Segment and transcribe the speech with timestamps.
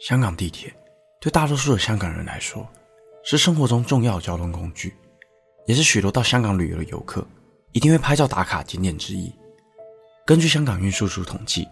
[0.00, 0.74] 香港地铁
[1.20, 2.66] 对大多数的香港人来说，
[3.24, 4.94] 是生活中重要的交通工具，
[5.66, 7.26] 也是许多到香港旅游的游客
[7.72, 9.32] 一定会拍照打卡景点之一。
[10.24, 11.66] 根据香港运输署统计，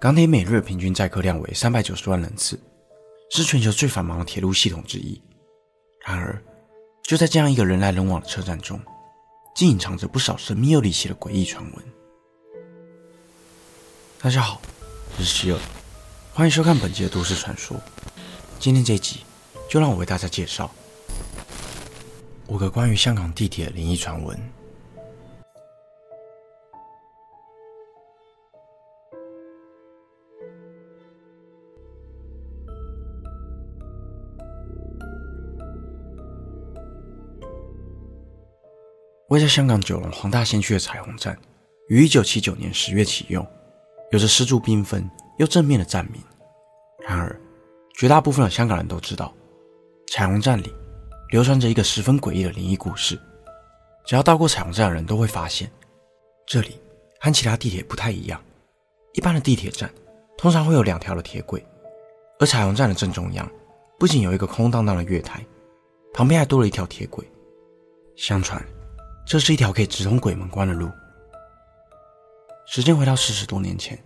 [0.00, 2.58] 港铁每日平均载客量为三百九十万人次，
[3.30, 5.22] 是全球最繁忙的铁路系统之一。
[6.04, 6.42] 然而，
[7.02, 8.80] 就在这样一个人来人往的车站中，
[9.54, 11.84] 竟隐藏着不少神秘又离奇的诡异传闻。
[14.20, 14.60] 大家好，
[15.16, 15.79] 我是希尔。
[16.32, 17.76] 欢迎收看本集的都市传说。
[18.60, 19.20] 今天这集
[19.68, 20.70] 就让我为大家介绍
[22.46, 24.38] 五个关于香港地铁的灵异传闻。
[39.28, 41.36] 位在香港九龙黄大仙区的彩虹站，
[41.88, 43.46] 于一九七九年十月启用，
[44.12, 45.08] 有着十足缤纷
[45.40, 46.22] 又正面的站名。
[47.08, 47.34] 然而，
[47.94, 49.32] 绝大部分的香港人都知道，
[50.08, 50.70] 彩虹站里
[51.30, 53.18] 流传着一个十分诡异的灵异故事。
[54.04, 55.70] 只要到过彩虹站的人都会发现，
[56.46, 56.78] 这里
[57.20, 58.38] 和其他地铁不太一样。
[59.14, 59.90] 一般的地铁站
[60.36, 61.64] 通常会有两条的铁轨，
[62.38, 63.50] 而彩虹站的正中央
[63.98, 65.42] 不仅有一个空荡荡的月台，
[66.12, 67.26] 旁边还多了一条铁轨。
[68.14, 68.62] 相传，
[69.26, 70.90] 这是一条可以直通鬼门关的路。
[72.66, 73.98] 时间回到四十多年前，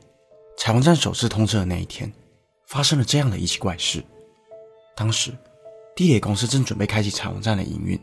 [0.56, 2.12] 彩虹站首次通车的那一天。
[2.66, 4.02] 发生了这样的一起怪事。
[4.96, 5.30] 当时，
[5.94, 8.00] 地铁公司正准备开启彩虹站的营运，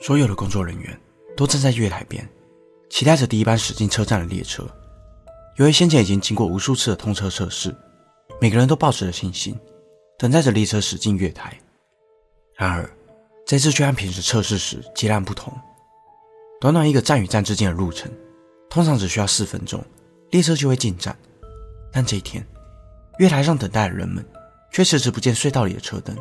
[0.00, 0.98] 所有的工作人员
[1.36, 2.26] 都站在月台边，
[2.88, 4.64] 期待着第一班驶进车站的列车。
[5.56, 7.74] 由于先前已经经过无数次的通车测试，
[8.40, 9.58] 每个人都抱持着信心，
[10.16, 11.58] 等待着列车驶进月台。
[12.54, 12.88] 然而，
[13.44, 15.52] 这次却和平时测试时截然不同。
[16.60, 18.10] 短短一个站与站之间的路程，
[18.70, 19.84] 通常只需要四分钟，
[20.30, 21.14] 列车就会进站。
[21.98, 22.46] 但这一天，
[23.18, 24.24] 月台上等待的人们
[24.70, 26.16] 却迟迟不见隧道里的车灯。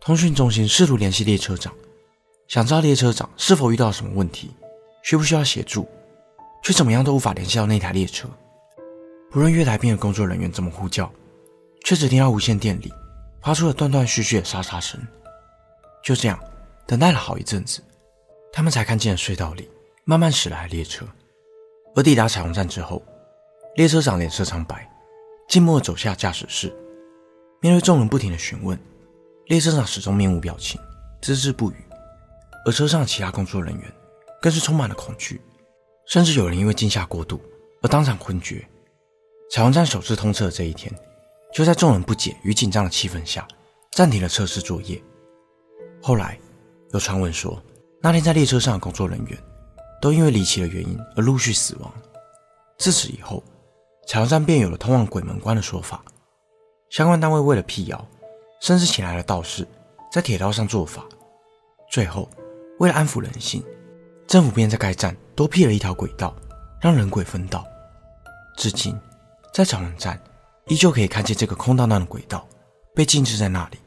[0.00, 1.74] 通讯中心试图联系列车长，
[2.46, 4.54] 想知道列车长是否遇到什么问题，
[5.02, 5.88] 需不需要协助，
[6.62, 8.28] 却怎么样都无法联系到那台列车。
[9.28, 11.12] 不论月台边的工作人员怎么呼叫，
[11.84, 12.94] 却只听到无线电里
[13.40, 15.04] 发出了断断续续的沙沙声。
[16.04, 16.38] 就这样，
[16.86, 17.82] 等待了好一阵子，
[18.52, 19.68] 他们才看见隧道里
[20.04, 21.04] 慢慢驶来列车。
[21.96, 23.02] 而抵达彩虹站之后，
[23.74, 24.88] 列车长脸色苍白。
[25.52, 26.74] 静默地走下驾驶室，
[27.60, 28.78] 面对众人不停的询问，
[29.48, 30.80] 列车长始终面无表情，
[31.20, 31.74] 只字不语。
[32.64, 33.92] 而车上的其他工作人员
[34.40, 35.42] 更是充满了恐惧，
[36.06, 37.38] 甚至有人因为惊吓过度
[37.82, 38.66] 而当场昏厥。
[39.50, 40.90] 彩虹站首次通车的这一天，
[41.52, 43.46] 就在众人不解与紧张的气氛下，
[43.90, 44.98] 暂停了测试作业。
[46.00, 46.38] 后来
[46.94, 47.62] 有传闻说，
[48.00, 49.38] 那天在列车上的工作人员
[50.00, 51.92] 都因为离奇的原因而陆续死亡。
[52.78, 53.44] 自此以后，
[54.06, 56.02] 彩虹站便有了通往鬼门关的说法，
[56.90, 58.06] 相关单位为了辟谣，
[58.60, 59.66] 甚至请来了道士
[60.10, 61.04] 在铁道上做法。
[61.90, 62.28] 最后，
[62.78, 63.62] 为了安抚人心，
[64.26, 66.34] 政府便在该站多辟了一条轨道，
[66.80, 67.64] 让人鬼分道。
[68.56, 68.98] 至今，
[69.54, 70.20] 在彩虹站
[70.66, 72.46] 依旧可以看见这个空荡荡的轨道
[72.94, 73.78] 被静置在那里。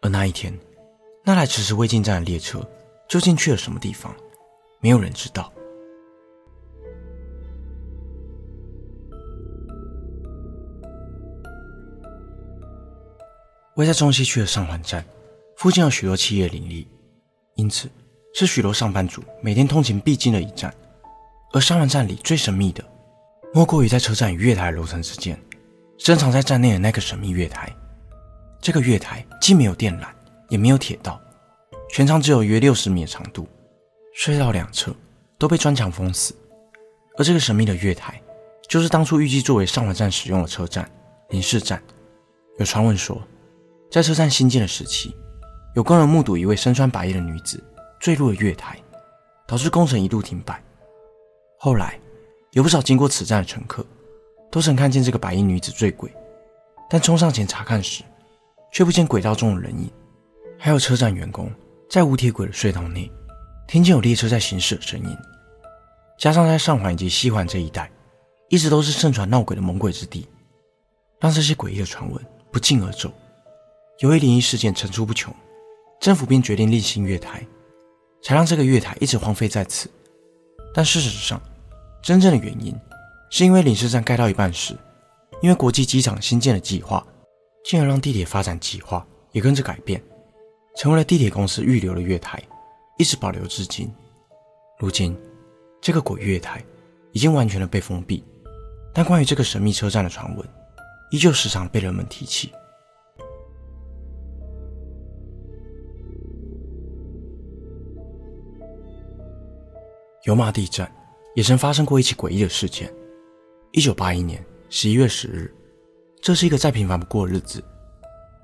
[0.00, 0.56] 而那一天，
[1.24, 2.66] 那台迟迟未进站的列车
[3.08, 4.14] 究竟去了什么地方，
[4.80, 5.52] 没有人知道。
[13.76, 15.04] 位在中西区的上环站
[15.56, 16.86] 附近有许多企业林立，
[17.56, 17.90] 因此
[18.32, 20.72] 是许多上班族每天通勤必经的一站。
[21.52, 22.84] 而上环站里最神秘的，
[23.52, 25.40] 莫过于在车站与月台的楼层之间，
[25.98, 27.72] 深藏在站内的那个神秘月台。
[28.60, 30.06] 这个月台既没有电缆，
[30.48, 31.20] 也没有铁道，
[31.90, 33.48] 全长只有约六十米的长度，
[34.16, 34.94] 隧道两侧
[35.36, 36.34] 都被砖墙封死。
[37.16, 38.20] 而这个神秘的月台，
[38.68, 40.88] 就是当初预计作为上环站使用的车站——
[41.30, 41.82] 林士站。
[42.58, 43.20] 有传闻说，
[43.94, 45.14] 在车站新建的时期，
[45.76, 47.62] 有工人目睹一位身穿白衣的女子
[48.00, 48.76] 坠入了月台，
[49.46, 50.60] 导致工程一度停摆。
[51.60, 51.96] 后来，
[52.50, 53.86] 有不少经过此站的乘客
[54.50, 56.12] 都曾看见这个白衣女子坠轨，
[56.90, 58.02] 但冲上前查看时，
[58.72, 59.88] 却不见轨道中的人影。
[60.58, 61.48] 还有车站员工
[61.88, 63.08] 在无铁轨的隧道内
[63.68, 65.16] 听见有列车在行驶的声音。
[66.18, 67.88] 加上在上环以及西环这一带，
[68.48, 70.28] 一直都是盛传闹鬼的猛鬼之地，
[71.20, 72.20] 让这些诡异的传闻
[72.50, 73.08] 不胫而走。
[74.00, 75.32] 由于灵异事件层出不穷，
[76.00, 77.46] 政府便决定另兴月台，
[78.22, 79.88] 才让这个月台一直荒废在此。
[80.74, 81.40] 但事实上，
[82.02, 82.74] 真正的原因
[83.30, 84.76] 是因为领事站盖到一半时，
[85.40, 87.06] 因为国际机场新建的计划，
[87.64, 90.02] 进而让地铁发展计划也跟着改变，
[90.76, 92.42] 成为了地铁公司预留的月台，
[92.98, 93.88] 一直保留至今。
[94.80, 95.16] 如今，
[95.80, 96.60] 这个鬼月台
[97.12, 98.24] 已经完全的被封闭，
[98.92, 100.44] 但关于这个神秘车站的传闻，
[101.12, 102.50] 依旧时常被人们提起。
[110.24, 110.90] 油麻地站
[111.34, 112.92] 也曾发生过一起诡异的事件。
[113.72, 115.54] 一九八一年十一月十日，
[116.22, 117.62] 这是一个再平凡不过的日子，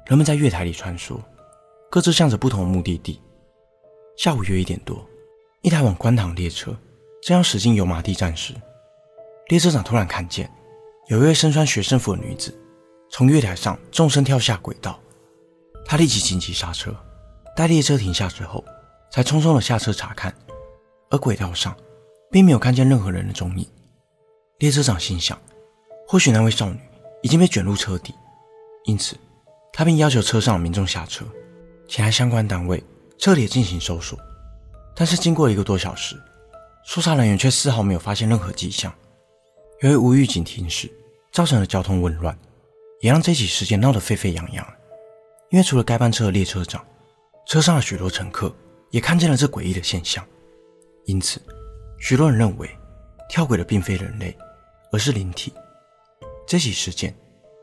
[0.06, 1.18] 人们在月台里穿梭，
[1.90, 3.18] 各自向着不同的目的地。
[4.18, 5.02] 下午约一点多，
[5.62, 6.76] 一台往观塘列车
[7.22, 8.52] 正要驶进油麻地站时，
[9.48, 10.52] 列车长突然看见
[11.08, 12.54] 有一位身穿学生服的女子
[13.08, 15.00] 从月台上纵身跳下轨道，
[15.86, 16.94] 他立即紧急刹车，
[17.56, 18.62] 待列车停下之后，
[19.10, 20.34] 才匆匆的下车查看，
[21.10, 21.76] 而轨道上
[22.30, 23.68] 并没有看见任何人的踪影。
[24.58, 25.38] 列车长心想，
[26.06, 26.78] 或许那位少女
[27.22, 28.14] 已经被卷入车底，
[28.84, 29.16] 因此
[29.72, 31.24] 他便要求车上民众下车，
[31.88, 32.82] 请来相关单位
[33.18, 34.18] 彻底进行搜索。
[34.94, 36.20] 但是经过一个多小时，
[36.84, 38.92] 搜查人员却丝毫没有发现任何迹象。
[39.80, 40.90] 由于无预警停驶，
[41.32, 42.38] 造成了交通紊乱，
[43.00, 44.66] 也让这起事件闹得沸沸扬扬。
[45.50, 46.84] 因为除了该班车的列车长，
[47.46, 48.54] 车上的许多乘客。
[48.90, 50.26] 也看见了这诡异的现象，
[51.06, 51.40] 因此，
[51.98, 52.70] 许多人认为
[53.28, 54.36] 跳轨的并非人类，
[54.92, 55.52] 而是灵体。
[56.46, 57.14] 这起事件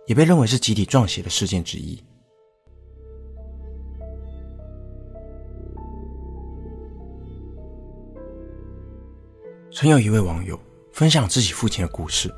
[0.06, 2.02] 也被认为是集体撞邪的事件之一。
[9.72, 10.60] 曾有一位网友
[10.92, 12.34] 分享自己父亲的故事，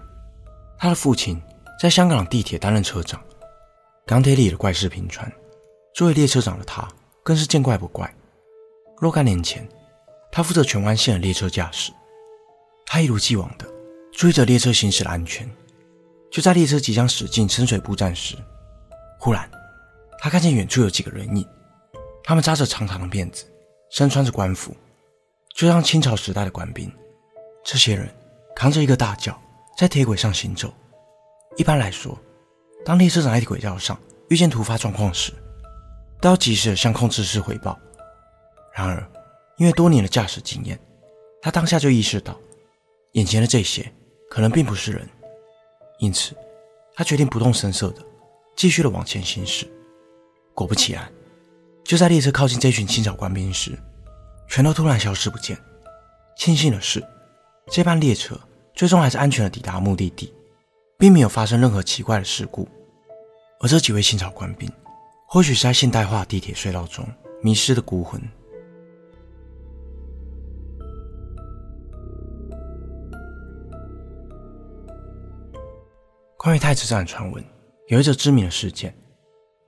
[0.77, 1.41] 他的父亲
[1.79, 3.23] 在香港地铁担任车长，
[4.05, 5.31] 港铁里的怪事频传，
[5.93, 6.85] 作为列车长的他
[7.23, 8.13] 更是见怪不怪。
[8.99, 9.65] 若干年前，
[10.31, 11.91] 他负责荃湾线的列车驾驶，
[12.85, 13.65] 他一如既往的
[14.11, 15.49] 注意着列车行驶的安全。
[16.31, 18.35] 就在列车即将驶进深水埗站时，
[19.19, 19.49] 忽然
[20.19, 21.47] 他看见远处有几个人影，
[22.23, 23.45] 他们扎着长长的辫子，
[23.89, 24.75] 身穿着官服，
[25.55, 26.91] 就像清朝时代的官兵。
[27.63, 28.07] 这些人
[28.55, 29.39] 扛着一个大轿，
[29.75, 30.71] 在铁轨上行走。
[31.57, 32.15] 一般来说，
[32.85, 33.99] 当列车长在轨道上
[34.29, 35.33] 遇见突发状况时，
[36.21, 37.77] 都要及时向控制室汇报。
[38.75, 39.03] 然而，
[39.59, 40.79] 因为多年的驾驶经验，
[41.41, 42.35] 他当下就意识到，
[43.11, 43.91] 眼前的这些
[44.29, 45.07] 可能并不是人，
[45.99, 46.33] 因此，
[46.95, 48.01] 他决定不动声色的
[48.55, 49.67] 继续的往前行驶。
[50.53, 51.11] 果不其然，
[51.83, 53.77] 就在列车靠近这群清朝官兵时，
[54.47, 55.57] 全都突然消失不见。
[56.37, 57.05] 庆幸的是，
[57.67, 58.39] 这班列车
[58.73, 60.33] 最终还是安全的抵达目的地，
[60.97, 62.65] 并没有发生任何奇怪的事故。
[63.59, 64.71] 而这几位清朝官兵，
[65.27, 67.05] 或许是在现代化地铁隧道中
[67.43, 68.21] 迷失的孤魂。
[76.41, 77.43] 关于太子站的传闻，
[77.87, 78.95] 有一则知名的事件。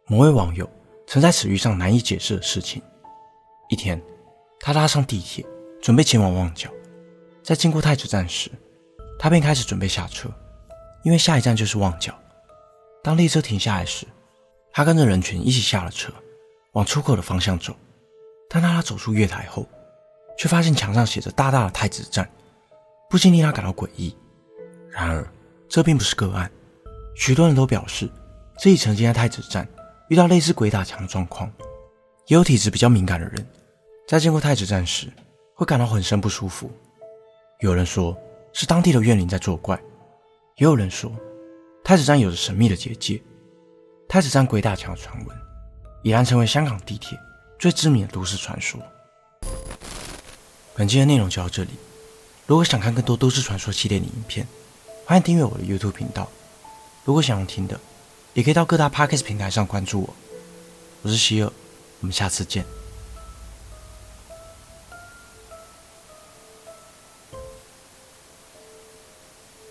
[0.07, 0.67] 某位网友
[1.05, 2.81] 曾在此遇上难以解释的事情。
[3.67, 4.01] 一天，
[4.57, 5.45] 他搭上地铁，
[5.81, 6.69] 准备前往旺角。
[7.43, 8.49] 在经过太子站时，
[9.19, 10.29] 他便开始准备下车，
[11.03, 12.17] 因为下一站就是旺角。
[13.03, 14.07] 当列车停下来时，
[14.71, 16.13] 他跟着人群一起下了车，
[16.71, 17.75] 往出口的方向走。
[18.49, 19.67] 但当他走出月台后，
[20.37, 22.31] 却发现墙上写着大大的“太子站”，
[23.11, 24.15] 不禁令他感到诡异。
[24.89, 25.29] 然而，
[25.67, 26.49] 这并不是个案。
[27.13, 28.09] 许多人都表示，
[28.57, 29.67] 自己曾经在太子站
[30.09, 31.51] 遇到类似鬼打墙的状况。
[32.27, 33.45] 也有体质比较敏感的人，
[34.07, 35.11] 在经过太子站时
[35.53, 36.71] 会感到浑身不舒服。
[37.59, 38.17] 有人说
[38.53, 39.75] 是当地的怨灵在作怪，
[40.55, 41.11] 也有人说
[41.83, 43.21] 太子站有着神秘的结界。
[44.07, 45.37] 太子站鬼打墙的传闻
[46.03, 47.17] 已然成为香港地铁
[47.59, 48.79] 最知名的都市传说。
[50.73, 51.71] 本期的内容就到这里。
[52.45, 54.47] 如果想看更多都市传说系列的影片，
[55.05, 56.29] 欢迎订阅我的 YouTube 频道。
[57.03, 57.79] 如果想要听的，
[58.33, 60.13] 也可以到各大 Podcast 平台上关注我。
[61.01, 61.51] 我是希尔，
[62.01, 62.63] 我们下次见。